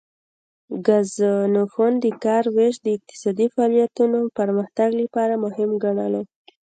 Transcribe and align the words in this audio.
ګزنفون 0.87 1.91
د 2.03 2.05
کار 2.23 2.43
ویش 2.55 2.75
د 2.81 2.87
اقتصادي 2.95 3.47
فعالیتونو 3.53 4.19
پرمختګ 4.39 4.89
لپاره 5.01 5.33
مهم 5.45 5.69
ګڼلو 5.83 6.21